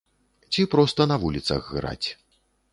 [0.53, 2.09] Ці проста на вуліцах граць.